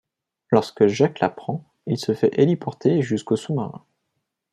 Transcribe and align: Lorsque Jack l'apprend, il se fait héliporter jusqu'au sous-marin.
Lorsque 0.49 0.87
Jack 0.87 1.19
l'apprend, 1.19 1.63
il 1.85 1.95
se 1.99 2.15
fait 2.15 2.31
héliporter 2.39 3.03
jusqu'au 3.03 3.35
sous-marin. 3.35 3.85